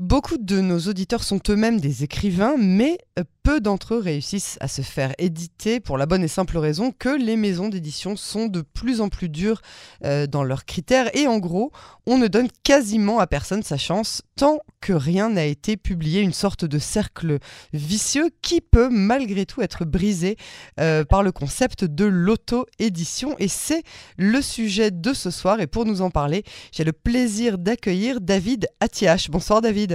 Beaucoup 0.00 0.38
de 0.38 0.62
nos 0.62 0.78
auditeurs 0.78 1.22
sont 1.22 1.40
eux-mêmes 1.50 1.78
des 1.78 2.04
écrivains, 2.04 2.54
mais 2.56 2.96
euh, 3.18 3.24
peu 3.42 3.60
d'entre 3.60 3.94
eux 3.94 3.98
réussissent 3.98 4.56
à 4.60 4.68
se 4.68 4.82
faire 4.82 5.12
éditer 5.18 5.80
pour 5.80 5.98
la 5.98 6.06
bonne 6.06 6.22
et 6.22 6.28
simple 6.28 6.56
raison 6.58 6.90
que 6.90 7.08
les 7.08 7.36
maisons 7.36 7.68
d'édition 7.68 8.16
sont 8.16 8.46
de 8.46 8.62
plus 8.62 9.00
en 9.00 9.08
plus 9.08 9.28
dures 9.28 9.60
euh, 10.04 10.26
dans 10.26 10.42
leurs 10.42 10.64
critères 10.64 11.14
et 11.16 11.26
en 11.26 11.38
gros, 11.38 11.72
on 12.06 12.18
ne 12.18 12.28
donne 12.28 12.48
quasiment 12.62 13.18
à 13.18 13.26
personne 13.26 13.62
sa 13.62 13.76
chance 13.76 14.22
tant 14.36 14.60
que 14.80 14.92
rien 14.92 15.30
n'a 15.30 15.44
été 15.44 15.76
publié, 15.76 16.20
une 16.20 16.32
sorte 16.32 16.64
de 16.64 16.78
cercle 16.78 17.38
vicieux 17.72 18.30
qui 18.40 18.60
peut 18.60 18.88
malgré 18.90 19.44
tout 19.44 19.62
être 19.62 19.84
brisé 19.84 20.36
euh, 20.78 21.04
par 21.04 21.22
le 21.22 21.32
concept 21.32 21.84
de 21.84 22.04
l'auto-édition 22.04 23.36
et 23.38 23.48
c'est 23.48 23.82
le 24.16 24.40
sujet 24.40 24.90
de 24.90 25.12
ce 25.12 25.30
soir 25.30 25.60
et 25.60 25.66
pour 25.66 25.84
nous 25.84 26.02
en 26.02 26.10
parler, 26.10 26.44
j'ai 26.72 26.84
le 26.84 26.92
plaisir 26.92 27.58
d'accueillir 27.58 28.20
David 28.20 28.68
Atiache. 28.80 29.30
Bonsoir 29.30 29.60
David. 29.60 29.89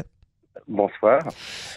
Bonsoir. 0.67 1.19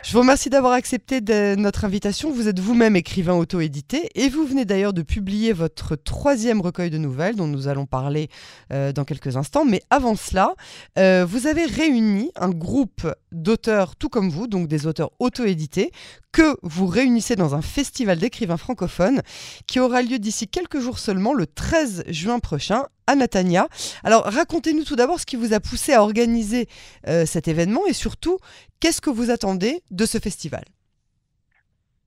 Je 0.02 0.12
vous 0.12 0.20
remercie 0.20 0.48
d'avoir 0.48 0.73
accepté 0.73 1.20
notre 1.56 1.84
invitation. 1.84 2.30
Vous 2.30 2.48
êtes 2.48 2.59
vous-même 2.59 2.97
écrivain 2.97 3.34
auto-édité 3.34 4.09
et 4.14 4.30
vous 4.30 4.47
venez 4.47 4.64
d'ailleurs 4.64 4.95
de 4.95 5.02
publier 5.02 5.52
votre 5.52 5.95
troisième 5.95 6.62
recueil 6.62 6.88
de 6.88 6.97
nouvelles 6.97 7.37
dont 7.37 7.47
nous 7.47 7.69
allons 7.69 7.84
parler 7.84 8.30
euh, 8.73 8.92
dans 8.92 9.05
quelques 9.05 9.37
instants. 9.37 9.66
Mais 9.66 9.83
avant 9.91 10.16
cela, 10.16 10.55
euh, 10.98 11.27
vous 11.28 11.47
avez 11.47 11.66
réuni 11.66 12.30
un 12.34 12.48
groupe 12.48 13.06
d'auteurs 13.30 13.95
tout 13.95 14.09
comme 14.09 14.30
vous, 14.30 14.47
donc 14.47 14.69
des 14.69 14.87
auteurs 14.87 15.11
auto-édités, 15.19 15.92
que 16.33 16.56
vous 16.62 16.86
réunissez 16.86 17.36
dans 17.36 17.55
un 17.55 17.62
festival 17.62 18.19
d'écrivains 18.19 18.56
francophones 18.56 19.20
qui 19.66 19.80
aura 19.80 20.00
lieu 20.00 20.19
d'ici 20.19 20.48
quelques 20.48 20.80
jours 20.80 20.98
seulement, 20.98 21.34
le 21.34 21.47
13 21.47 22.05
juin 22.09 22.39
prochain, 22.39 22.84
à 23.09 23.17
Natania. 23.17 23.67
Alors 24.05 24.25
racontez-nous 24.25 24.85
tout 24.85 24.95
d'abord 24.95 25.19
ce 25.19 25.27
qui 25.27 25.37
vous 25.37 25.55
a 25.55 25.61
poussé 25.61 25.95
à 25.95 26.03
organiser 26.03 26.67
euh, 27.09 27.25
cet 27.25 27.48
événement 27.48 27.81
et 27.89 27.95
surtout, 27.95 28.39
qu'est-ce 28.81 29.01
que 29.01 29.11
vous 29.11 29.31
attendez 29.31 29.81
de 29.91 30.05
ce 30.05 30.19
festival? 30.19 30.62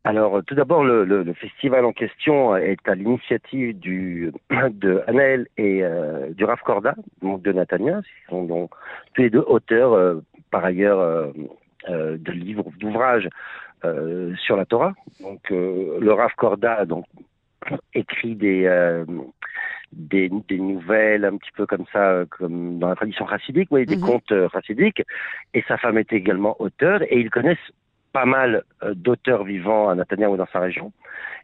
Alors, 0.04 0.44
tout 0.48 0.56
d'abord, 0.56 0.84
le, 0.84 1.32
festival 1.34 1.86
en 1.86 1.94
question 1.94 2.56
est 2.58 2.88
à 2.88 2.96
l'initiative 2.96 3.78
du 3.78 4.32
de 4.72 5.04
Anaël 5.06 5.48
et 5.58 5.84
euh, 5.84 6.32
du 6.32 6.44
Raf 6.44 6.62
Corda, 6.62 6.96
donc 7.22 7.44
de 7.44 7.52
Natania, 7.52 8.02
qui 8.02 8.32
sont 8.32 8.44
donc 8.46 8.72
tous 9.14 9.22
les 9.22 9.30
deux 9.30 9.46
auteurs, 9.46 9.94
euh, 9.94 10.24
par 10.50 10.66
ailleurs, 10.66 11.32
de 11.88 12.32
livres, 12.32 12.66
d'ouvrages 12.80 13.30
sur 14.44 14.58
la 14.58 14.66
Torah. 14.66 14.94
Donc, 15.22 15.50
le 15.50 16.12
Raf 16.12 16.34
Corda 16.36 16.86
donc 16.86 17.06
écrit 17.94 18.36
des 18.36 18.67
des, 19.94 20.30
des, 20.48 20.58
nouvelles 20.58 21.26
un 21.26 21.38
petit 21.38 21.52
peu 21.56 21.66
comme 21.66 21.86
ça, 21.92 22.12
euh, 22.12 22.26
comme 22.26 22.80
dans 22.80 22.88
la 22.88 22.95
tradition 22.95 23.28
chassidique, 23.28 23.68
oui, 23.72 23.86
des 23.86 23.98
mhm. 23.98 24.03
contes 24.03 24.31
euh, 24.31 24.50
chassidiques. 24.50 25.03
Et 25.53 25.64
sa 25.68 25.78
femme 25.78 25.98
était 25.98 26.16
également 26.16 26.56
auteur, 26.59 27.02
et 27.03 27.20
ils 27.20 27.30
connaissent 27.30 27.58
pas 28.14 28.26
mal 28.26 28.64
euh, 28.84 28.94
d'auteurs 28.94 29.44
vivants 29.44 29.90
à 29.90 29.95
Natania 29.95 30.30
ou 30.30 30.38
dans 30.38 30.48
sa 30.52 30.59
région. 30.59 30.92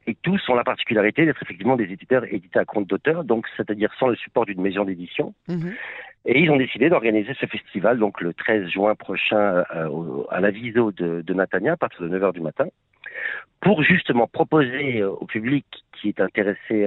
Et 0.06 0.16
tous 0.16 0.42
ont 0.50 0.56
la 0.56 0.64
particularité 0.64 1.26
d'être 1.26 1.42
effectivement 1.42 1.76
des 1.76 1.92
éditeurs 1.92 2.24
édités 2.34 2.60
à 2.60 2.66
compte 2.66 2.88
d'auteur, 2.88 3.24
donc 3.24 3.46
c'est-à-dire 3.58 3.94
sans 4.00 4.08
le 4.08 4.16
support 4.16 4.46
d'une 4.46 4.62
maison 4.62 4.86
d'édition. 4.86 5.34
Mhm. 5.50 5.74
Et 6.26 6.40
ils 6.42 6.50
ont 6.52 6.58
décidé 6.58 6.90
d'organiser 6.90 7.34
ce 7.40 7.46
festival 7.46 8.00
donc 8.00 8.20
le 8.20 8.34
13 8.34 8.68
juin 8.68 8.96
prochain 8.96 9.64
à 10.30 10.42
la 10.42 10.52
Viso 10.52 10.92
de, 10.92 11.22
de 11.22 11.34
Natania 11.34 11.74
à 11.74 11.78
partir 11.78 12.02
de 12.02 12.18
9h 12.18 12.34
du 12.34 12.42
matin 12.42 12.68
pour 13.62 13.84
justement 13.84 14.28
proposer 14.28 15.04
au 15.04 15.26
public 15.26 15.66
qui 15.94 16.10
est 16.10 16.20
intéressé 16.20 16.86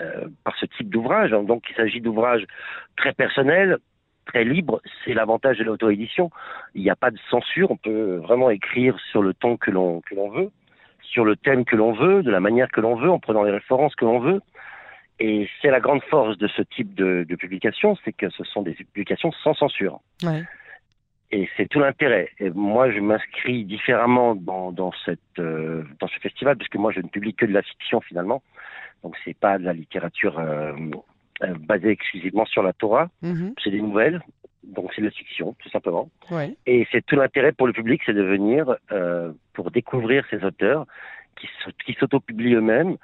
euh, 0.00 0.28
par 0.44 0.56
ce 0.58 0.66
type 0.66 0.90
d'ouvrage. 0.90 1.32
Hein. 1.32 1.42
Donc 1.42 1.64
il 1.70 1.74
s'agit 1.74 2.00
d'ouvrages 2.00 2.44
très 2.96 3.12
personnels, 3.12 3.78
très 4.26 4.44
libres. 4.44 4.80
C'est 5.04 5.12
l'avantage 5.12 5.58
de 5.58 5.64
l'auto-édition. 5.64 6.30
Il 6.76 6.82
n'y 6.82 6.90
a 6.90 6.94
pas 6.94 7.10
de 7.10 7.18
censure. 7.30 7.72
On 7.72 7.76
peut 7.76 8.16
vraiment 8.16 8.50
écrire 8.50 8.96
sur 9.10 9.22
le 9.22 9.34
ton 9.34 9.56
que 9.56 9.72
l'on 9.72 10.00
veut, 10.30 10.50
sur 11.00 11.24
le 11.24 11.34
thème 11.34 11.64
que 11.64 11.74
l'on 11.74 11.92
veut, 11.92 12.22
de 12.22 12.30
la 12.30 12.38
manière 12.38 12.70
que 12.70 12.80
l'on 12.80 12.94
veut, 12.94 13.10
en 13.10 13.18
prenant 13.18 13.42
les 13.42 13.50
références 13.50 13.96
que 13.96 14.04
l'on 14.04 14.20
veut. 14.20 14.40
Et 15.18 15.48
c'est 15.60 15.70
la 15.70 15.80
grande 15.80 16.02
force 16.04 16.38
de 16.38 16.46
ce 16.46 16.62
type 16.62 16.94
de, 16.94 17.24
publication, 17.34 17.96
c'est 18.04 18.12
que 18.12 18.30
ce 18.30 18.44
sont 18.44 18.62
des 18.62 18.74
publications 18.74 19.32
sans 19.42 19.54
censure. 19.54 20.00
Et 21.30 21.48
c'est 21.56 21.68
tout 21.68 21.80
l'intérêt. 21.80 22.30
Et 22.38 22.50
moi, 22.50 22.90
je 22.90 23.00
m'inscris 23.00 23.64
différemment 23.64 24.34
dans, 24.34 24.72
dans, 24.72 24.92
cette, 25.04 25.20
euh, 25.38 25.84
dans 26.00 26.08
ce 26.08 26.18
festival, 26.20 26.56
parce 26.56 26.68
que 26.68 26.78
moi, 26.78 26.90
je 26.92 27.00
ne 27.00 27.08
publie 27.08 27.34
que 27.34 27.44
de 27.44 27.52
la 27.52 27.62
fiction 27.62 28.00
finalement. 28.00 28.42
Donc 29.02 29.14
c'est 29.24 29.36
pas 29.36 29.58
de 29.58 29.64
la 29.64 29.72
littérature 29.72 30.38
euh, 30.38 30.72
euh, 31.42 31.54
basée 31.60 31.90
exclusivement 31.90 32.46
sur 32.46 32.62
la 32.62 32.72
Torah. 32.72 33.08
Mhm. 33.22 33.54
C'est 33.62 33.70
des 33.70 33.80
nouvelles. 33.80 34.20
Donc 34.64 34.90
c'est 34.94 35.00
de 35.00 35.06
la 35.06 35.12
fiction, 35.12 35.54
tout 35.58 35.70
simplement. 35.70 36.10
Et 36.66 36.86
c'est 36.92 37.04
tout 37.04 37.16
l'intérêt 37.16 37.52
pour 37.52 37.66
le 37.66 37.72
public, 37.72 38.02
c'est 38.04 38.12
de 38.12 38.22
venir 38.22 38.76
euh, 38.92 39.32
pour 39.54 39.70
découvrir 39.70 40.24
ces 40.30 40.44
auteurs 40.44 40.86
qui, 41.36 41.48
qui 41.86 41.94
s'auto-publient 41.94 42.54
eux-mêmes, 42.54 42.96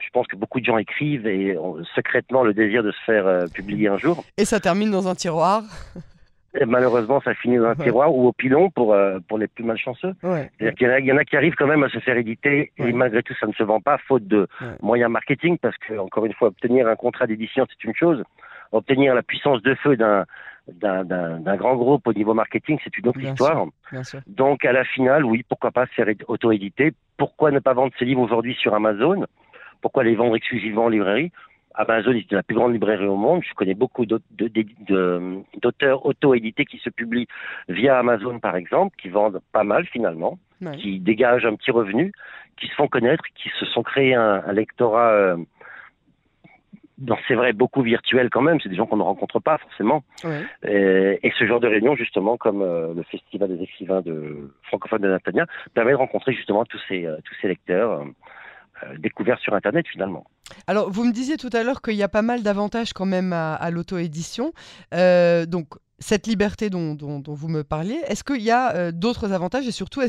je 0.00 0.08
pense 0.10 0.26
que 0.26 0.36
beaucoup 0.36 0.58
de 0.58 0.64
gens 0.64 0.78
écrivent 0.78 1.26
et 1.26 1.56
ont 1.58 1.84
secrètement 1.94 2.42
le 2.42 2.54
désir 2.54 2.82
de 2.82 2.90
se 2.92 3.00
faire 3.04 3.44
publier 3.52 3.88
un 3.88 3.98
jour. 3.98 4.24
Et 4.38 4.46
ça 4.46 4.58
termine 4.58 4.90
dans 4.90 5.06
un 5.06 5.14
tiroir 5.14 5.62
malheureusement, 6.66 7.20
ça 7.20 7.34
finit 7.34 7.56
dans 7.56 7.66
un 7.66 7.74
tiroir 7.74 8.14
ou 8.14 8.26
au 8.28 8.32
pilon 8.32 8.70
pour, 8.70 8.92
euh, 8.92 9.18
pour 9.28 9.38
les 9.38 9.48
plus 9.48 9.64
malchanceux. 9.64 10.14
Ouais. 10.22 10.50
Il, 10.60 10.72
y 10.80 10.86
en 10.86 10.90
a, 10.90 10.98
il 11.00 11.06
y 11.06 11.12
en 11.12 11.16
a 11.16 11.24
qui 11.24 11.36
arrivent 11.36 11.54
quand 11.54 11.66
même 11.66 11.82
à 11.82 11.88
se 11.88 11.98
faire 11.98 12.16
éditer 12.16 12.72
et 12.78 12.92
malgré 12.92 13.22
tout, 13.22 13.34
ça 13.40 13.46
ne 13.46 13.52
se 13.52 13.62
vend 13.62 13.80
pas 13.80 13.98
faute 13.98 14.26
de 14.26 14.46
moyens 14.82 15.10
marketing 15.10 15.58
parce 15.58 15.76
que, 15.78 15.98
encore 15.98 16.26
une 16.26 16.34
fois, 16.34 16.48
obtenir 16.48 16.88
un 16.88 16.96
contrat 16.96 17.26
d'édition, 17.26 17.66
c'est 17.68 17.84
une 17.84 17.94
chose. 17.94 18.22
Obtenir 18.72 19.14
la 19.14 19.22
puissance 19.22 19.62
de 19.62 19.74
feu 19.74 19.96
d'un 19.96 20.24
d'un 20.68 21.56
grand 21.56 21.74
groupe 21.74 22.06
au 22.06 22.12
niveau 22.12 22.34
marketing, 22.34 22.78
c'est 22.84 22.96
une 22.96 23.08
autre 23.08 23.20
histoire. 23.20 23.66
Donc, 24.28 24.64
à 24.64 24.72
la 24.72 24.84
finale, 24.84 25.24
oui, 25.24 25.44
pourquoi 25.48 25.72
pas 25.72 25.86
se 25.86 25.92
faire 25.92 26.06
auto-éditer? 26.28 26.92
Pourquoi 27.16 27.50
ne 27.50 27.58
pas 27.58 27.74
vendre 27.74 27.92
ses 27.98 28.04
livres 28.04 28.20
aujourd'hui 28.20 28.54
sur 28.54 28.72
Amazon? 28.72 29.26
Pourquoi 29.80 30.04
les 30.04 30.14
vendre 30.14 30.36
exclusivement 30.36 30.84
en 30.84 30.88
librairie? 30.88 31.32
Amazon 31.74 32.12
est 32.12 32.30
la 32.32 32.42
plus 32.42 32.54
grande 32.54 32.72
librairie 32.72 33.06
au 33.06 33.16
monde. 33.16 33.42
Je 33.48 33.54
connais 33.54 33.74
beaucoup 33.74 34.06
d'auteurs 34.06 36.06
auto-édités 36.06 36.64
qui 36.64 36.78
se 36.78 36.90
publient 36.90 37.26
via 37.68 37.98
Amazon, 37.98 38.38
par 38.38 38.56
exemple, 38.56 38.96
qui 39.00 39.08
vendent 39.08 39.40
pas 39.52 39.64
mal 39.64 39.86
finalement, 39.86 40.38
qui 40.78 41.00
dégagent 41.00 41.46
un 41.46 41.56
petit 41.56 41.70
revenu, 41.70 42.12
qui 42.56 42.68
se 42.68 42.74
font 42.74 42.88
connaître, 42.88 43.24
qui 43.34 43.50
se 43.58 43.66
sont 43.66 43.82
créés 43.82 44.14
un, 44.14 44.52
lectorat. 44.52 45.10
Euh, 45.10 45.36
c'est 47.26 47.34
vrai, 47.34 47.52
beaucoup 47.52 47.82
virtuel 47.82 48.30
quand 48.30 48.42
même. 48.42 48.60
C'est 48.60 48.68
des 48.68 48.76
gens 48.76 48.86
qu'on 48.86 48.96
ne 48.96 49.02
rencontre 49.02 49.40
pas 49.40 49.58
forcément. 49.58 50.04
Et, 50.64 51.32
ce 51.38 51.46
genre 51.46 51.60
de 51.60 51.66
réunion, 51.66 51.96
justement, 51.96 52.36
comme 52.36 52.62
euh, 52.62 52.94
le 52.94 53.02
Festival 53.02 53.48
des 53.48 53.62
écrivains 53.62 54.02
de 54.02 54.52
francophones 54.64 55.02
de 55.02 55.08
Natania, 55.08 55.46
permet 55.74 55.92
de 55.92 55.96
rencontrer 55.96 56.32
justement 56.32 56.64
tous 56.64 56.80
ces, 56.88 57.06
euh, 57.06 57.16
tous 57.24 57.34
ces 57.40 57.48
lecteurs. 57.48 58.04
Euh, 58.84 58.96
découvert 58.98 59.38
sur 59.38 59.54
Internet 59.54 59.86
finalement. 59.88 60.24
Alors, 60.66 60.90
vous 60.90 61.04
me 61.04 61.12
disiez 61.12 61.36
tout 61.36 61.50
à 61.52 61.62
l'heure 61.62 61.82
qu'il 61.82 61.94
y 61.94 62.02
a 62.02 62.08
pas 62.08 62.22
mal 62.22 62.42
d'avantages 62.42 62.92
quand 62.92 63.06
même 63.06 63.32
à, 63.32 63.70
l'auto-édition. 63.70 64.52
Euh, 64.94 65.46
donc, 65.46 65.66
cette 65.98 66.26
liberté 66.26 66.68
dont, 66.68 66.96
vous 67.26 67.48
me 67.48 67.62
parliez, 67.62 67.98
est-ce 68.08 68.24
qu'il 68.24 68.42
y 68.42 68.50
a 68.50 68.74
euh, 68.74 68.92
d'autres 68.92 69.32
avantages 69.32 69.66
et 69.66 69.70
surtout, 69.70 70.00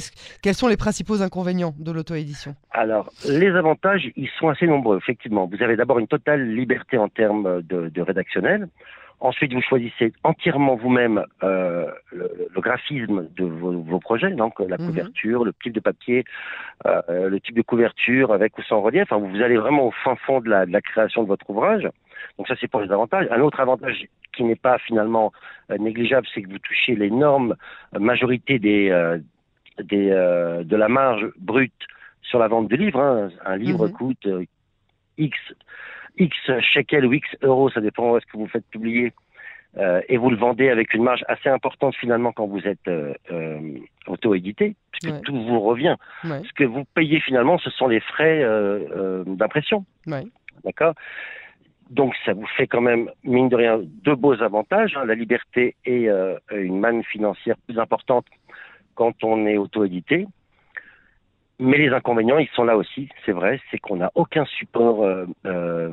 quels 0.41 0.55
sont 0.55 0.67
les 0.67 0.77
principaux 0.77 1.21
inconvénients 1.21 1.75
de 1.77 1.91
l'auto-édition? 1.91 2.55
Alors, 2.71 3.11
les 3.27 3.51
avantages, 3.51 4.09
ils 4.15 4.29
sont 4.39 4.49
assez 4.49 4.67
nombreux, 4.67 4.97
effectivement. 4.97 5.49
Vous 5.51 5.63
avez 5.63 5.75
d'abord 5.75 5.99
une 5.99 6.07
totale 6.07 6.55
liberté 6.55 6.97
en 6.97 7.09
termes 7.09 7.61
de, 7.61 7.89
de 7.89 8.01
rédactionnel. 8.01 8.67
Ensuite, 9.23 9.53
vous 9.53 9.61
choisissez 9.61 10.11
entièrement 10.25 10.75
vous-même 10.75 11.23
euh, 11.43 11.89
le, 12.11 12.29
graphisme 12.57 13.29
de 13.37 13.45
vos, 13.45 13.99
projets, 13.99 14.31
donc 14.31 14.59
la 14.59 14.77
mhm. 14.77 14.87
couverture, 14.87 15.45
le 15.45 15.53
type 15.63 15.71
de 15.71 15.79
papier, 15.79 16.25
euh, 16.85 17.29
le 17.29 17.39
type 17.39 17.55
de 17.55 17.61
couverture 17.61 18.33
avec 18.33 18.57
ou 18.57 18.63
sans 18.63 18.81
relief. 18.81 19.03
Enfin, 19.09 19.25
vous 19.25 19.41
allez 19.41 19.55
vraiment 19.55 19.87
au 19.87 19.91
fin 19.91 20.17
fond 20.17 20.41
de 20.41 20.49
la, 20.49 20.81
création 20.81 21.23
de 21.23 21.29
votre 21.29 21.49
ouvrage. 21.49 21.87
Donc 22.37 22.49
ça, 22.49 22.55
c'est 22.59 22.67
pour 22.67 22.81
les 22.81 22.91
avantages. 22.91 23.25
Un 23.31 23.39
autre 23.39 23.61
avantage 23.61 24.07
qui 24.35 24.43
n'est 24.43 24.57
pas 24.57 24.77
finalement 24.79 25.31
euh, 25.71 25.77
négligeable, 25.77 26.27
c'est 26.33 26.41
que 26.41 26.49
vous 26.49 26.59
touchez 26.59 26.93
l'énorme 26.93 27.55
majorité 27.97 28.59
des, 28.59 28.89
des 29.79 30.09
de 30.09 30.75
la 30.75 30.89
marge 30.89 31.25
brute 31.37 31.71
sur 32.23 32.39
la 32.39 32.49
vente 32.49 32.67
de 32.67 32.75
livres. 32.75 32.99
Hein. 32.99 33.29
Un 33.45 33.55
livre 33.55 33.87
mhm. 33.87 33.93
coûte 33.93 34.27
X 35.17 35.39
X 36.17 36.35
shekels 36.61 37.05
ou 37.05 37.13
X 37.13 37.27
euros, 37.41 37.69
ça 37.69 37.81
dépend 37.81 38.11
où 38.11 38.17
est-ce 38.17 38.25
que 38.25 38.37
vous 38.37 38.47
faites 38.47 38.65
publier, 38.69 39.13
euh, 39.77 40.01
et 40.07 40.17
vous 40.17 40.29
le 40.29 40.37
vendez 40.37 40.69
avec 40.69 40.93
une 40.93 41.03
marge 41.03 41.23
assez 41.27 41.49
importante 41.49 41.95
finalement 41.95 42.31
quand 42.31 42.45
vous 42.45 42.67
êtes 42.67 42.87
euh, 42.87 43.13
euh, 43.31 43.59
auto-édité, 44.05 44.75
puisque 44.91 45.21
tout 45.21 45.35
vous 45.35 45.59
revient. 45.61 45.95
Ce 46.23 46.53
que 46.53 46.63
vous 46.63 46.83
payez 46.93 47.19
finalement, 47.19 47.57
ce 47.57 47.69
sont 47.71 47.87
les 47.87 47.99
frais 47.99 48.43
d'impression. 49.25 49.85
D'accord? 50.63 50.93
Donc 51.89 52.13
ça 52.25 52.33
vous 52.33 52.47
fait 52.57 52.67
quand 52.67 52.81
même, 52.81 53.09
mine 53.23 53.49
de 53.49 53.55
rien, 53.55 53.79
deux 53.81 54.15
beaux 54.15 54.41
avantages, 54.41 54.95
hein, 54.95 55.05
la 55.05 55.15
liberté 55.15 55.75
et 55.85 56.07
une 56.51 56.79
manne 56.79 57.03
financière 57.03 57.55
plus 57.67 57.79
importante 57.79 58.25
quand 58.95 59.23
on 59.23 59.45
est 59.47 59.57
auto-édité. 59.57 60.27
Mais 61.59 61.77
les 61.77 61.89
inconvénients, 61.89 62.39
ils 62.39 62.49
sont 62.55 62.63
là 62.63 62.75
aussi, 62.75 63.09
c'est 63.25 63.31
vrai, 63.31 63.59
c'est 63.69 63.77
qu'on 63.77 63.97
n'a 63.97 64.11
aucun 64.15 64.45
support 64.45 65.03
euh, 65.03 65.25
euh, 65.45 65.89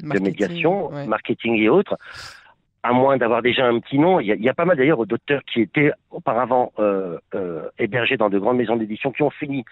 de 0.00 0.18
médiation, 0.18 0.90
marketing 1.06 1.56
et 1.56 1.68
autres. 1.68 1.96
à 2.82 2.92
moins 2.92 3.16
d'avoir 3.16 3.42
déjà 3.42 3.64
un 3.64 3.78
petit 3.78 3.98
nom. 3.98 4.18
Il 4.18 4.26
y 4.26 4.32
a, 4.32 4.34
il 4.34 4.42
y 4.42 4.48
a 4.48 4.54
pas 4.54 4.64
mal 4.64 4.76
d'ailleurs 4.76 5.06
d'auteurs 5.06 5.42
qui 5.44 5.60
étaient 5.60 5.92
auparavant 6.10 6.72
euh, 6.80 7.18
hébergés 7.78 8.16
dans 8.16 8.28
de 8.28 8.38
grandes 8.38 8.56
maisons 8.56 8.76
d'édition 8.76 9.12
qui 9.12 9.22
ont 9.22 9.30
fini 9.30 9.64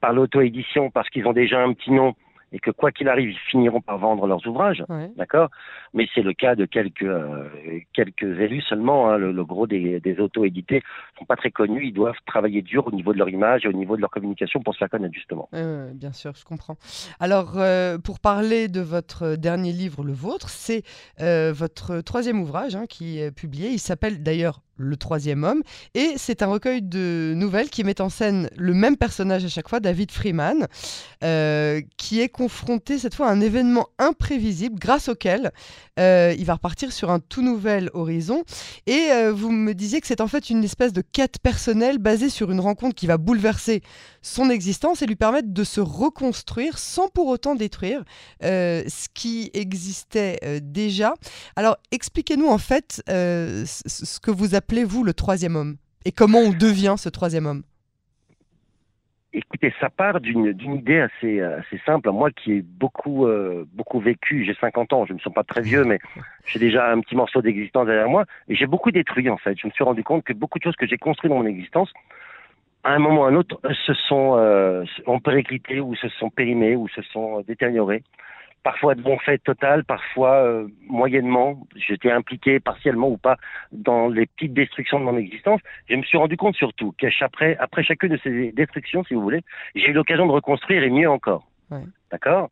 par 0.00 0.12
l'auto-édition 0.12 0.90
parce 0.90 1.08
qu'ils 1.08 1.26
ont 1.26 1.32
déjà 1.32 1.62
un 1.62 1.72
petit 1.72 1.92
nom 1.92 2.14
et 2.52 2.58
que 2.58 2.70
quoi 2.70 2.92
qu'il 2.92 3.08
arrive, 3.08 3.30
ils 3.30 3.38
finiront 3.50 3.80
par 3.80 3.98
vendre 3.98 4.26
leurs 4.26 4.46
ouvrages, 4.46 4.84
Ouais. 4.88 5.10
d'accord? 5.16 5.48
Mais 5.94 6.06
c'est 6.14 6.22
le 6.22 6.32
cas 6.32 6.54
de 6.54 6.64
quelques 6.66 7.02
euh, 7.02 7.48
quelques 7.92 8.22
élus 8.40 8.62
seulement. 8.62 9.10
hein. 9.10 9.16
Le, 9.18 9.32
le 9.32 9.44
gros 9.44 9.66
des, 9.66 10.00
des 10.00 10.18
auto-édités 10.20 10.82
sont 11.18 11.24
pas 11.24 11.36
très 11.36 11.50
connus. 11.50 11.86
Ils 11.86 11.92
doivent 11.94 12.16
travailler 12.26 12.62
dur 12.62 12.86
au 12.86 12.90
niveau 12.92 13.12
de 13.12 13.18
leur 13.18 13.28
image 13.28 13.64
et 13.64 13.68
au 13.68 13.72
niveau 13.72 13.96
de 13.96 14.00
leur 14.00 14.10
communication 14.10 14.60
pour 14.62 14.74
se 14.74 14.78
faire 14.78 14.90
connaître 14.90 15.14
justement. 15.14 15.48
Euh, 15.54 15.90
bien 15.94 16.12
sûr, 16.12 16.32
je 16.36 16.44
comprends. 16.44 16.76
Alors, 17.20 17.54
euh, 17.58 17.98
pour 17.98 18.20
parler 18.20 18.68
de 18.68 18.80
votre 18.80 19.36
dernier 19.36 19.72
livre, 19.72 20.02
le 20.04 20.12
vôtre, 20.12 20.48
c'est 20.48 20.82
euh, 21.20 21.52
votre 21.54 22.00
troisième 22.02 22.40
ouvrage 22.40 22.76
hein, 22.76 22.84
qui 22.88 23.18
est 23.18 23.30
publié. 23.34 23.68
Il 23.70 23.78
s'appelle 23.78 24.22
d'ailleurs 24.22 24.60
Le 24.82 24.96
Troisième 24.96 25.44
Homme. 25.44 25.62
Et 25.94 26.14
c'est 26.16 26.42
un 26.42 26.48
recueil 26.48 26.82
de 26.82 27.32
nouvelles 27.36 27.70
qui 27.70 27.84
met 27.84 28.00
en 28.00 28.08
scène 28.08 28.50
le 28.56 28.74
même 28.74 28.96
personnage 28.96 29.44
à 29.44 29.48
chaque 29.48 29.68
fois, 29.68 29.80
David 29.80 30.10
Freeman, 30.10 30.66
euh, 31.22 31.80
qui 31.96 32.20
est 32.20 32.28
confronté 32.28 32.98
cette 32.98 33.14
fois 33.14 33.28
à 33.28 33.30
un 33.30 33.40
événement 33.40 33.88
imprévisible 33.98 34.78
grâce 34.78 35.08
auquel 35.08 35.52
euh, 36.00 36.34
il 36.36 36.44
va 36.44 36.54
repartir 36.54 36.92
sur 36.92 37.10
un 37.10 37.20
tout 37.20 37.42
nouvel 37.42 37.90
horizon. 37.94 38.42
Et 38.86 39.08
euh, 39.12 39.32
vous 39.32 39.52
me 39.52 39.72
disiez 39.72 40.00
que 40.00 40.06
c'est 40.06 40.20
en 40.20 40.26
fait 40.26 40.50
une 40.50 40.64
espèce 40.64 40.92
de 40.92 41.02
quête 41.02 41.38
personnelle 41.38 41.98
basée 41.98 42.28
sur 42.28 42.50
une 42.50 42.60
rencontre 42.60 42.94
qui 42.94 43.06
va 43.06 43.18
bouleverser 43.18 43.82
son 44.20 44.50
existence 44.50 45.02
et 45.02 45.06
lui 45.06 45.16
permettre 45.16 45.48
de 45.52 45.64
se 45.64 45.80
reconstruire 45.80 46.78
sans 46.78 47.08
pour 47.08 47.28
autant 47.28 47.54
détruire 47.54 48.04
ce 48.40 49.08
qui 49.14 49.50
existait 49.54 50.60
déjà. 50.62 51.14
Alors 51.56 51.76
expliquez-nous 51.90 52.48
en 52.48 52.58
fait 52.58 53.02
ce 53.06 54.20
que 54.20 54.30
vous 54.30 54.54
appelez 54.54 54.71
vous 54.80 55.04
le 55.04 55.12
troisième 55.12 55.56
homme 55.56 55.76
et 56.04 56.12
comment 56.12 56.38
on 56.38 56.50
devient 56.50 56.94
ce 56.96 57.08
troisième 57.08 57.46
homme? 57.46 57.62
Écoutez, 59.34 59.72
ça 59.80 59.88
part 59.88 60.20
d'une 60.20 60.54
idée 60.74 61.00
assez 61.00 61.40
euh, 61.40 61.60
assez 61.60 61.80
simple. 61.86 62.10
Moi 62.10 62.30
qui 62.30 62.52
ai 62.52 62.62
beaucoup 62.62 63.26
euh, 63.26 63.64
beaucoup 63.72 63.98
vécu, 63.98 64.44
j'ai 64.44 64.54
50 64.54 64.92
ans, 64.92 65.06
je 65.06 65.12
ne 65.12 65.18
me 65.18 65.22
sens 65.22 65.32
pas 65.32 65.44
très 65.44 65.62
vieux, 65.62 65.84
mais 65.84 65.98
j'ai 66.46 66.58
déjà 66.58 66.90
un 66.90 67.00
petit 67.00 67.16
morceau 67.16 67.40
d'existence 67.40 67.86
derrière 67.86 68.08
moi 68.08 68.24
et 68.48 68.54
j'ai 68.54 68.66
beaucoup 68.66 68.90
détruit 68.90 69.30
en 69.30 69.38
fait. 69.38 69.58
Je 69.58 69.66
me 69.66 69.72
suis 69.72 69.84
rendu 69.84 70.02
compte 70.04 70.24
que 70.24 70.34
beaucoup 70.34 70.58
de 70.58 70.64
choses 70.64 70.76
que 70.76 70.86
j'ai 70.86 70.98
construites 70.98 71.30
dans 71.30 71.38
mon 71.38 71.46
existence, 71.46 71.90
à 72.84 72.92
un 72.92 72.98
moment 72.98 73.22
ou 73.22 73.24
à 73.24 73.28
un 73.28 73.34
autre, 73.34 73.58
se 73.86 73.94
sont 73.94 74.34
euh, 74.36 74.84
ont 75.06 75.20
périclité 75.20 75.80
ou 75.80 75.94
se 75.94 76.08
sont 76.08 76.30
périmées 76.30 76.76
ou 76.76 76.88
se 76.88 77.02
sont 77.02 77.38
euh, 77.38 77.42
détériorées. 77.42 78.02
Parfois 78.62 78.94
de 78.94 79.02
bon 79.02 79.18
fait 79.18 79.38
total, 79.38 79.84
parfois 79.84 80.34
euh, 80.44 80.68
moyennement. 80.88 81.66
J'étais 81.74 82.10
impliqué 82.10 82.60
partiellement 82.60 83.08
ou 83.08 83.16
pas 83.16 83.36
dans 83.72 84.08
les 84.08 84.26
petites 84.26 84.54
destructions 84.54 85.00
de 85.00 85.04
mon 85.04 85.16
existence. 85.16 85.60
Je 85.88 85.96
me 85.96 86.02
suis 86.02 86.18
rendu 86.18 86.36
compte 86.36 86.54
surtout 86.54 86.94
qu'après 86.96 87.56
après 87.58 87.82
chacune 87.82 88.10
de 88.10 88.20
ces 88.22 88.52
destructions, 88.52 89.02
si 89.04 89.14
vous 89.14 89.22
voulez, 89.22 89.42
j'ai 89.74 89.90
eu 89.90 89.92
l'occasion 89.92 90.26
de 90.26 90.32
reconstruire 90.32 90.82
et 90.84 90.90
mieux 90.90 91.10
encore. 91.10 91.48
Ouais. 91.70 91.80
D'accord? 92.10 92.50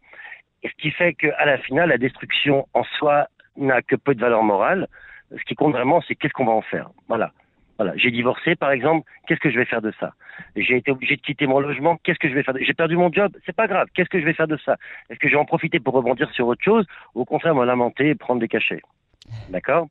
Et 0.62 0.68
ce 0.68 0.74
qui 0.74 0.90
fait 0.90 1.14
qu'à 1.14 1.44
la 1.44 1.58
finale, 1.58 1.90
la 1.90 1.98
destruction 1.98 2.66
en 2.74 2.82
soi 2.82 3.28
n'a 3.56 3.82
que 3.82 3.96
peu 3.96 4.14
de 4.14 4.20
valeur 4.20 4.42
morale. 4.42 4.88
Ce 5.30 5.42
qui 5.44 5.54
compte 5.54 5.72
vraiment, 5.72 6.02
c'est 6.06 6.16
qu'est-ce 6.16 6.32
qu'on 6.32 6.44
va 6.44 6.52
en 6.52 6.62
faire. 6.62 6.90
Voilà. 7.08 7.32
Voilà. 7.80 7.96
J'ai 7.96 8.10
divorcé, 8.10 8.56
par 8.56 8.72
exemple. 8.72 9.08
Qu'est-ce 9.26 9.40
que 9.40 9.50
je 9.50 9.58
vais 9.58 9.64
faire 9.64 9.80
de 9.80 9.90
ça? 9.98 10.12
J'ai 10.54 10.76
été 10.76 10.90
obligé 10.90 11.16
de 11.16 11.22
quitter 11.22 11.46
mon 11.46 11.60
logement. 11.60 11.96
Qu'est-ce 12.04 12.18
que 12.18 12.28
je 12.28 12.34
vais 12.34 12.42
faire 12.42 12.52
de... 12.52 12.60
J'ai 12.60 12.74
perdu 12.74 12.94
mon 12.94 13.10
job. 13.10 13.32
C'est 13.46 13.56
pas 13.56 13.68
grave. 13.68 13.88
Qu'est-ce 13.94 14.10
que 14.10 14.20
je 14.20 14.26
vais 14.26 14.34
faire 14.34 14.48
de 14.48 14.58
ça? 14.58 14.76
Est-ce 15.08 15.18
que 15.18 15.28
je 15.28 15.32
vais 15.32 15.40
en 15.40 15.46
profiter 15.46 15.80
pour 15.80 15.94
rebondir 15.94 16.30
sur 16.32 16.46
autre 16.46 16.62
chose? 16.62 16.84
Ou 17.14 17.22
au 17.22 17.24
contraire 17.24 17.54
me 17.54 17.64
lamenter 17.64 18.10
et 18.10 18.14
prendre 18.14 18.38
des 18.38 18.48
cachets 18.48 18.82
D'accord? 19.48 19.88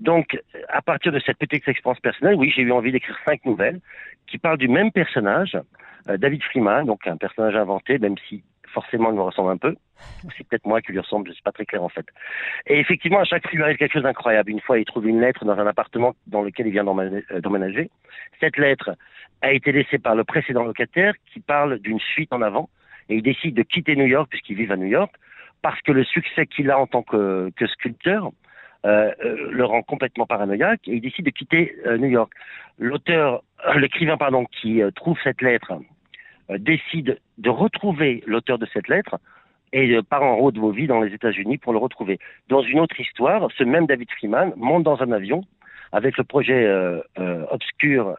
Donc, 0.00 0.38
à 0.68 0.82
partir 0.82 1.12
de 1.12 1.18
cette 1.18 1.38
petite 1.38 1.66
expérience 1.66 2.00
personnelle, 2.00 2.34
oui, 2.34 2.52
j'ai 2.54 2.60
eu 2.60 2.72
envie 2.72 2.92
d'écrire 2.92 3.16
cinq 3.24 3.42
nouvelles 3.46 3.80
qui 4.26 4.36
parlent 4.36 4.58
du 4.58 4.68
même 4.68 4.92
personnage, 4.92 5.56
euh, 6.10 6.18
David 6.18 6.42
Freeman, 6.42 6.84
donc 6.84 7.06
un 7.06 7.16
personnage 7.16 7.56
inventé, 7.56 7.98
même 7.98 8.16
si 8.28 8.44
forcément 8.72 9.10
il 9.10 9.16
me 9.16 9.22
ressemble 9.22 9.50
un 9.50 9.56
peu. 9.56 9.74
C'est 10.36 10.46
peut-être 10.46 10.66
moi 10.66 10.80
qui 10.80 10.92
lui 10.92 10.98
ressemble, 10.98 11.28
je 11.28 11.34
suis 11.34 11.42
pas 11.42 11.52
très 11.52 11.66
clair 11.66 11.82
en 11.82 11.88
fait. 11.88 12.06
Et 12.66 12.78
effectivement, 12.78 13.20
à 13.20 13.24
chaque 13.24 13.42
fois, 13.42 13.50
il 13.52 13.56
lui 13.56 13.64
arrive 13.64 13.76
quelque 13.76 13.92
chose 13.92 14.02
d'incroyable. 14.02 14.50
Une 14.50 14.60
fois, 14.60 14.78
il 14.78 14.84
trouve 14.84 15.06
une 15.06 15.20
lettre 15.20 15.44
dans 15.44 15.58
un 15.58 15.66
appartement 15.66 16.14
dans 16.26 16.42
lequel 16.42 16.66
il 16.66 16.72
vient 16.72 16.86
euh, 16.86 17.40
d'emménager. 17.40 17.90
Cette 18.40 18.56
lettre 18.56 18.90
a 19.42 19.52
été 19.52 19.72
laissée 19.72 19.98
par 19.98 20.14
le 20.14 20.24
précédent 20.24 20.64
locataire 20.64 21.14
qui 21.32 21.40
parle 21.40 21.78
d'une 21.78 22.00
suite 22.00 22.32
en 22.32 22.42
avant 22.42 22.68
et 23.08 23.16
il 23.16 23.22
décide 23.22 23.54
de 23.54 23.62
quitter 23.62 23.96
New 23.96 24.06
York 24.06 24.28
puisqu'il 24.30 24.56
vit 24.56 24.70
à 24.70 24.76
New 24.76 24.86
York 24.86 25.14
parce 25.62 25.80
que 25.82 25.92
le 25.92 26.04
succès 26.04 26.46
qu'il 26.46 26.70
a 26.70 26.78
en 26.78 26.86
tant 26.86 27.02
que, 27.02 27.50
sculpteur 27.74 28.30
euh, 28.86 29.12
euh, 29.22 29.50
le 29.50 29.64
rend 29.64 29.82
complètement 29.82 30.26
paranoïaque 30.26 30.80
et 30.86 30.94
il 30.94 31.00
décide 31.00 31.26
de 31.26 31.30
quitter 31.30 31.76
New 31.98 32.08
York. 32.08 32.32
L'auteur, 32.78 33.42
l'écrivain 33.76 34.16
pardon, 34.16 34.46
qui 34.46 34.80
trouve 34.94 35.18
cette 35.22 35.42
lettre 35.42 35.72
décide 36.58 37.18
de 37.38 37.50
retrouver 37.50 38.22
l'auteur 38.26 38.58
de 38.58 38.66
cette 38.72 38.88
lettre 38.88 39.18
et 39.72 39.94
euh, 39.94 40.02
part 40.02 40.22
en 40.22 40.36
road 40.36 40.56
movie 40.56 40.86
dans 40.86 41.00
les 41.00 41.14
États-Unis 41.14 41.58
pour 41.58 41.72
le 41.72 41.78
retrouver. 41.78 42.18
Dans 42.48 42.62
une 42.62 42.80
autre 42.80 42.98
histoire, 43.00 43.48
ce 43.56 43.64
même 43.64 43.86
David 43.86 44.10
Freeman 44.10 44.52
monte 44.56 44.82
dans 44.82 45.02
un 45.02 45.12
avion 45.12 45.44
avec 45.92 46.16
le 46.16 46.24
projet 46.24 46.64
euh, 46.64 47.00
euh, 47.18 47.44
obscur 47.50 48.16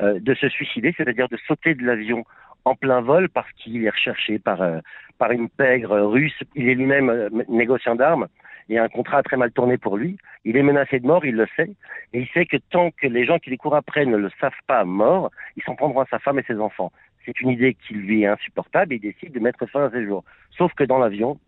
euh, 0.00 0.20
de 0.20 0.34
se 0.34 0.48
suicider, 0.48 0.94
c'est-à-dire 0.96 1.28
de 1.28 1.38
sauter 1.46 1.74
de 1.74 1.84
l'avion 1.84 2.24
en 2.64 2.74
plein 2.74 3.00
vol 3.00 3.28
parce 3.28 3.50
qu'il 3.52 3.84
est 3.84 3.90
recherché 3.90 4.38
par 4.38 4.62
euh, 4.62 4.78
par 5.18 5.32
une 5.32 5.48
pègre 5.48 5.98
russe. 6.00 6.38
Il 6.54 6.68
est 6.68 6.74
lui-même 6.74 7.10
euh, 7.10 7.28
négociant 7.48 7.96
d'armes. 7.96 8.28
Il 8.68 8.74
y 8.74 8.78
a 8.78 8.82
un 8.82 8.88
contrat 8.88 9.22
très 9.22 9.36
mal 9.36 9.50
tourné 9.50 9.78
pour 9.78 9.96
lui. 9.96 10.18
Il 10.44 10.56
est 10.56 10.62
menacé 10.62 11.00
de 11.00 11.06
mort, 11.06 11.24
il 11.24 11.34
le 11.34 11.46
sait. 11.56 11.70
Et 12.12 12.20
il 12.20 12.28
sait 12.28 12.44
que 12.44 12.58
tant 12.70 12.90
que 12.90 13.06
les 13.06 13.24
gens 13.24 13.38
qui 13.38 13.50
les 13.50 13.56
courent 13.56 13.76
après 13.76 14.04
ne 14.04 14.16
le 14.16 14.30
savent 14.40 14.52
pas 14.66 14.84
mort, 14.84 15.30
ils 15.56 15.62
s'en 15.62 15.74
prendront 15.74 16.00
à 16.00 16.06
sa 16.06 16.18
femme 16.18 16.38
et 16.38 16.42
ses 16.42 16.58
enfants. 16.60 16.92
C'est 17.24 17.40
une 17.40 17.50
idée 17.50 17.74
qui 17.74 17.94
lui 17.94 18.22
est 18.22 18.26
insupportable 18.26 18.92
et 18.92 18.96
il 18.96 19.00
décide 19.00 19.32
de 19.32 19.40
mettre 19.40 19.66
fin 19.66 19.86
à 19.86 19.90
ses 19.90 20.04
jours. 20.04 20.24
Sauf 20.50 20.72
que 20.74 20.84
dans 20.84 20.98
l'avion, 20.98 21.38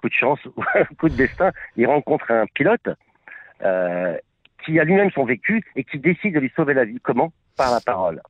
coup 0.00 0.08
de 0.08 0.14
chance 0.14 0.44
ou 0.44 0.64
coup 0.98 1.08
de 1.08 1.16
destin, 1.16 1.52
il 1.76 1.86
rencontre 1.86 2.30
un 2.30 2.46
pilote 2.46 2.88
euh, 3.62 4.16
qui 4.64 4.80
a 4.80 4.84
lui-même 4.84 5.10
son 5.12 5.24
vécu 5.24 5.62
et 5.76 5.84
qui 5.84 5.98
décide 5.98 6.34
de 6.34 6.40
lui 6.40 6.52
sauver 6.56 6.74
la 6.74 6.84
vie. 6.84 6.98
Comment? 7.02 7.32
Par 7.56 7.70
la 7.72 7.80
parole. 7.80 8.20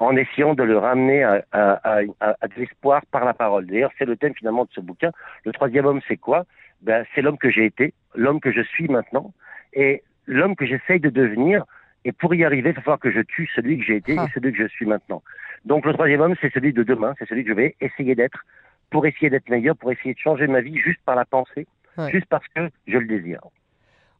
En 0.00 0.16
essayant 0.16 0.54
de 0.54 0.62
le 0.62 0.76
ramener 0.78 1.22
à, 1.22 1.44
à, 1.52 1.72
à, 1.84 2.00
à- 2.20 2.36
à 2.40 2.48
de 2.48 2.54
l'espoir 2.56 3.02
par 3.12 3.24
la 3.24 3.34
parole. 3.34 3.66
D'ailleurs, 3.66 3.92
c'est 3.98 4.06
le 4.06 4.16
thème 4.16 4.34
finalement 4.34 4.64
de 4.64 4.70
ce 4.72 4.80
bouquin. 4.80 5.10
Le 5.44 5.52
troisième 5.52 5.86
homme, 5.86 6.00
c'est 6.08 6.16
quoi? 6.16 6.46
Ben, 6.82 7.04
C'est 7.14 7.20
l'homme 7.22 7.36
que 7.38 7.50
j'ai 7.50 7.66
été, 7.66 7.92
l'homme 8.14 8.40
que 8.40 8.50
je 8.50 8.62
suis 8.62 8.88
maintenant, 8.88 9.32
et 9.74 10.02
l'homme 10.26 10.56
que 10.56 10.64
j'essaye 10.66 11.00
de 11.00 11.10
devenir. 11.10 11.64
Et 12.06 12.12
pour 12.12 12.34
y 12.34 12.44
arriver, 12.44 12.70
il 12.70 12.74
va 12.76 12.80
falloir 12.80 12.98
que 12.98 13.10
je 13.10 13.20
tue 13.20 13.46
celui 13.54 13.78
que 13.78 13.84
j'ai 13.84 13.96
été 13.96 14.16
Ah. 14.18 14.24
et 14.26 14.32
celui 14.32 14.52
que 14.52 14.58
je 14.62 14.68
suis 14.68 14.86
maintenant. 14.86 15.22
Donc 15.66 15.84
le 15.84 15.92
troisième 15.92 16.22
homme, 16.22 16.34
c'est 16.40 16.50
celui 16.54 16.72
de 16.72 16.82
demain, 16.82 17.12
c'est 17.18 17.28
celui 17.28 17.44
que 17.44 17.50
je 17.50 17.54
vais 17.54 17.76
essayer 17.82 18.14
d'être 18.14 18.42
pour 18.90 19.04
essayer 19.06 19.28
d'être 19.28 19.50
meilleur, 19.50 19.76
pour 19.76 19.92
essayer 19.92 20.14
de 20.14 20.18
changer 20.18 20.46
ma 20.46 20.62
vie 20.62 20.78
juste 20.78 21.00
par 21.04 21.14
la 21.14 21.26
pensée, 21.26 21.66
Ouais. 21.98 22.10
juste 22.10 22.26
parce 22.30 22.46
que 22.54 22.70
je 22.86 22.96
le 22.96 23.06
désire. 23.06 23.40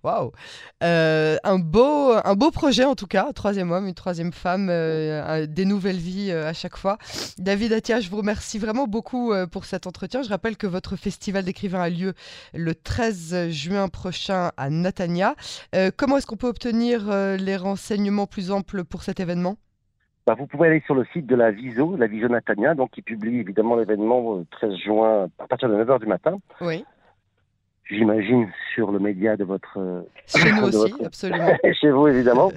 Waouh 0.03 0.33
Euh, 0.83 1.37
un, 1.45 1.59
beau, 1.59 2.13
un 2.25 2.35
beau 2.35 2.51
projet 2.51 2.85
en 2.85 2.95
tout 2.95 3.07
cas, 3.07 3.27
un 3.29 3.33
troisième 3.33 3.71
homme, 3.71 3.87
une 3.87 3.95
troisième 3.95 4.33
femme, 4.33 4.69
euh, 4.71 5.23
un- 5.25 5.47
des 5.47 5.65
nouvelles 5.65 5.97
vies 5.99 6.31
euh, 6.31 6.49
à 6.49 6.53
chaque 6.53 6.77
fois. 6.77 6.97
David 7.39 7.73
Attia, 7.73 8.01
je 8.01 8.09
vous 8.11 8.17
remercie 8.17 8.59
vraiment 8.59 8.87
beaucoup 8.87 9.33
euh, 9.33 9.47
pour 9.47 9.65
cet 9.67 9.87
entretien. 9.87 10.23
Je 10.23 10.29
rappelle 10.31 10.57
que 10.57 10.67
votre 10.67 10.97
festival 10.97 11.45
d'écrivains 11.45 11.83
a 11.83 11.91
lieu 11.91 12.15
le 12.55 12.75
13 12.75 13.49
juin 13.51 13.89
prochain 13.89 14.51
à 14.57 14.71
Natania. 14.71 15.35
Euh, 15.75 15.91
comment 15.95 16.17
est-ce 16.17 16.27
qu'on 16.27 16.37
peut 16.37 16.49
obtenir 16.49 17.11
euh, 17.11 17.37
les 17.37 17.57
renseignements 17.57 18.27
plus 18.27 18.51
amples 18.51 18.85
pour 18.85 19.03
cet 19.03 19.21
événement? 19.21 19.57
Bah, 20.27 20.35
vous 20.39 20.47
pouvez 20.47 20.69
aller 20.69 20.83
sur 20.87 20.95
le 20.95 21.05
site 21.13 21.27
de 21.27 21.35
la 21.35 21.51
Viso, 21.51 21.97
la 21.97 22.07
Viso 22.07 22.29
Natania, 22.29 22.75
donc 22.75 22.91
qui 22.91 23.03
publie 23.03 23.39
évidemment 23.41 23.75
l'événement 23.77 24.37
euh, 24.39 24.47
13 24.51 24.75
juin 24.77 25.29
à 25.39 25.47
partir 25.47 25.69
de 25.69 25.75
9h 25.75 25.99
du 25.99 26.07
matin. 26.07 26.39
Oui, 26.61 26.85
J'imagine 27.91 28.49
sur 28.75 28.93
le 28.93 28.99
média 29.01 29.37
de 29.37 29.45
votre 29.45 29.79
euh, 29.79 30.03
chez 30.27 30.53
nous 30.53 30.63
aussi, 30.69 30.77
votre- 30.93 31.05
absolument. 31.07 31.53
chez 31.81 31.91
vous 31.91 32.07
évidemment. 32.09 32.53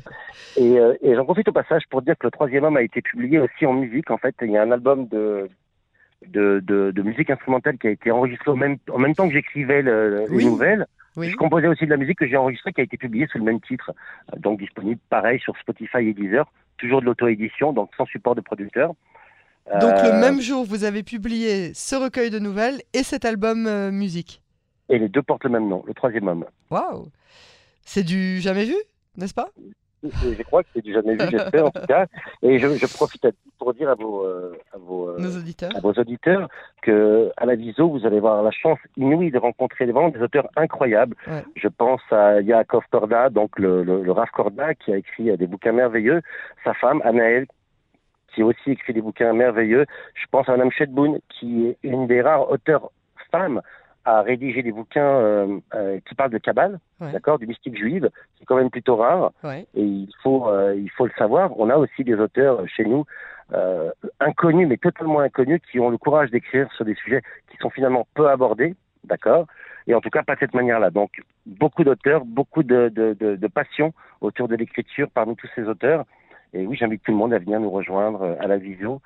Et, 0.58 0.80
euh, 0.80 0.94
et 1.02 1.16
j'en 1.16 1.26
profite 1.26 1.48
au 1.50 1.52
passage 1.52 1.84
pour 1.90 2.02
dire 2.04 2.16
que 2.18 2.28
le 2.28 2.32
troisième 2.32 2.64
homme 2.66 2.78
a 2.78 2.84
été 2.84 3.02
publié 3.02 3.40
aussi 3.40 3.66
en 3.66 3.74
musique. 3.74 4.12
En 4.12 4.18
fait, 4.18 4.36
il 4.42 4.52
y 4.52 4.58
a 4.58 4.62
un 4.62 4.72
album 4.72 5.08
de 5.08 5.50
de, 6.28 6.62
de, 6.66 6.92
de 6.92 7.02
musique 7.02 7.30
instrumentale 7.30 7.78
qui 7.78 7.88
a 7.88 7.90
été 7.90 8.10
enregistré 8.10 8.54
même, 8.54 8.78
en 8.90 8.98
même 8.98 9.14
temps 9.14 9.28
que 9.28 9.34
j'écrivais 9.34 9.82
le- 9.82 10.26
Oui. 10.30 10.44
les 10.44 10.50
nouvelles. 10.50 10.86
Oui. 11.18 11.30
Je 11.30 11.36
composais 11.36 11.68
aussi 11.68 11.84
de 11.86 11.90
la 11.90 11.98
musique 11.98 12.18
que 12.20 12.28
j'ai 12.28 12.38
enregistrée 12.38 12.72
qui 12.72 12.80
a 12.80 12.84
été 12.86 12.96
publiée 12.98 13.28
sous 13.28 13.40
le 13.40 13.44
même 13.44 13.60
titre, 13.60 13.92
donc 14.38 14.60
disponible 14.60 15.02
pareil 15.10 15.40
sur 15.40 15.56
Spotify 15.58 15.98
et 16.08 16.14
Deezer, 16.14 16.46
toujours 16.78 17.02
de 17.02 17.06
l'auto-édition, 17.08 17.74
donc 17.74 17.90
sans 17.98 18.06
support 18.06 18.36
de 18.36 18.42
producteur. 18.42 18.94
Donc 19.82 19.94
le 20.02 20.10
Euh, 20.14 20.20
même 20.22 20.40
jour, 20.42 20.64
vous 20.66 20.84
avez 20.86 21.04
publié 21.04 21.74
ce 21.74 21.96
recueil 21.96 22.30
de 22.30 22.40
nouvelles 22.40 22.82
et 22.94 23.04
cet 23.04 23.26
album 23.26 23.66
euh, 23.68 23.92
musique. 23.92 24.42
Et 24.90 25.00
les 25.00 25.10
deux 25.10 25.22
portent 25.22 25.44
le 25.44 25.50
même 25.50 25.68
nom, 25.68 25.84
le 25.88 25.94
troisième 25.94 26.28
homme. 26.28 26.46
Waouh 26.70 27.08
C'est 27.86 28.04
du 28.04 28.40
jamais 28.42 28.66
vu, 28.66 28.76
n'est-ce 29.18 29.34
pas? 29.34 29.50
Je 30.04 30.44
crois 30.44 30.64
que 30.64 30.70
c'est 30.74 30.82
du 30.84 30.92
jamais 30.92 31.14
vu, 31.16 31.26
j'espère 31.32 31.66
en 31.68 31.72
tout 31.72 31.86
cas. 31.88 32.08
Et 32.42 32.60
je, 32.60 32.68
je 32.76 32.86
profite 32.94 33.26
pour 33.58 33.74
dire 33.74 33.90
à 33.90 33.96
vos, 33.96 34.26
euh, 34.26 34.58
à 34.74 34.78
vos, 34.78 35.08
euh, 35.10 35.38
auditeurs. 35.40 35.72
à 35.74 35.80
vos 35.80 35.94
auditeurs 35.94 36.50
que 36.82 37.32
à 37.38 37.46
la 37.46 37.56
Viso, 37.56 37.88
vous 37.90 38.06
allez 38.06 38.18
avoir 38.18 38.44
la 38.44 38.52
chance 38.52 38.80
inouïe 38.98 39.32
de 39.32 39.38
rencontrer 39.38 39.86
vraiment 39.86 40.10
des 40.10 40.20
auteurs 40.22 40.50
incroyables. 40.58 41.16
Je 41.56 41.70
pense 41.70 42.02
à 42.12 42.42
Yaakov 42.42 42.84
Korda, 42.92 43.30
donc 43.30 43.58
le, 43.58 43.84
le, 43.84 44.04
le 44.04 44.12
Rav 44.12 44.28
Korda, 44.34 44.76
qui 44.76 44.92
a 44.92 44.98
écrit 44.98 45.36
des 45.38 45.48
bouquins 45.48 45.72
merveilleux. 45.72 46.22
Sa 46.66 46.74
femme, 46.74 47.02
Anaël, 47.06 47.46
qui 48.36 48.42
a 48.42 48.46
aussi 48.46 48.72
écrit 48.72 48.92
des 48.94 49.02
bouquins 49.02 49.32
merveilleux. 49.32 49.86
Je 50.16 50.26
pense 50.30 50.50
à 50.50 50.52
Madame 50.52 50.72
Chetboun, 50.72 51.20
qui 51.30 51.68
est 51.68 51.78
une 51.84 52.08
des 52.08 52.22
rares 52.22 52.52
auteurs 52.52 52.92
femmes 53.32 53.62
à 54.06 54.22
rédiger 54.22 54.64
des 54.64 54.72
bouquins 54.72 55.02
euh, 55.02 55.60
euh, 55.76 56.00
qui 56.08 56.16
parlent 56.16 56.32
de 56.32 56.38
Kabbale, 56.38 56.80
d'accord, 57.00 57.40
du 57.40 57.48
mystique 57.48 57.78
juive, 57.78 58.10
qui 58.36 58.44
est 58.44 58.46
quand 58.46 58.58
même 58.58 58.70
plutôt 58.70 58.98
rare. 58.98 59.32
Et 59.76 59.82
il 59.82 60.10
faut, 60.22 60.50
euh, 60.50 60.76
il 60.76 60.90
faut 60.90 61.06
le 61.06 61.12
savoir. 61.18 61.58
On 61.60 61.70
a 61.70 61.78
aussi 61.78 62.04
des 62.04 62.16
auteurs 62.16 62.68
chez 62.68 62.86
nous 62.86 63.06
inconnus, 64.20 64.68
mais 64.68 64.78
totalement 64.78 65.20
inconnus, 65.20 65.62
qui 65.72 65.80
ont 65.80 65.90
le 65.90 65.98
courage 65.98 66.32
d'écrire 66.32 66.72
sur 66.74 66.86
des 66.86 66.96
sujets 66.96 67.22
qui 67.52 67.58
sont 67.58 67.70
finalement 67.70 68.08
peu 68.16 68.28
abordés, 68.28 68.76
d'accord. 69.04 69.46
Et 69.86 69.94
en 69.94 70.02
tout 70.02 70.10
cas 70.10 70.24
pas 70.24 70.34
de 70.34 70.40
cette 70.40 70.56
manière-là. 70.56 70.90
Donc 70.90 71.22
beaucoup 71.46 71.84
d'auteurs, 71.84 72.26
beaucoup 72.26 72.64
de, 72.64 72.90
de, 72.90 73.14
de, 73.20 73.36
de 73.36 73.48
passion 73.48 73.94
autour 74.22 74.48
de 74.48 74.56
l'écriture 74.56 75.08
parmi 75.14 75.36
tous 75.36 75.50
ces 75.54 75.64
auteurs. 75.66 76.06
Et 76.54 76.66
oui, 76.66 76.76
j'invite 76.78 77.04
tout 77.04 77.12
le 77.12 77.18
monde 77.18 77.34
à 77.34 77.38
venir 77.38 77.60
nous 77.60 77.70
rejoindre 77.70 78.38
à 78.40 78.48
la 78.48 78.58
visio 78.58 79.02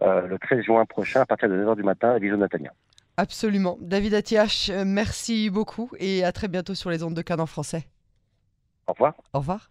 le 0.00 0.38
13 0.38 0.62
juin 0.64 0.86
prochain 0.86 1.20
à 1.20 1.26
partir 1.26 1.50
de 1.50 1.62
9h 1.62 1.76
du 1.76 1.82
matin 1.82 2.10
à 2.10 2.12
la 2.14 2.18
visio 2.20 2.38
Natania. 2.38 2.72
Absolument. 3.20 3.76
David 3.82 4.14
Atiache, 4.14 4.70
euh, 4.70 4.84
merci 4.86 5.50
beaucoup 5.50 5.90
et 5.98 6.24
à 6.24 6.32
très 6.32 6.48
bientôt 6.48 6.74
sur 6.74 6.88
les 6.88 7.02
ondes 7.02 7.12
de 7.12 7.20
Cannes 7.20 7.42
en 7.42 7.44
français. 7.44 7.86
Au 8.86 8.94
revoir. 8.94 9.12
Au 9.34 9.40
revoir. 9.40 9.68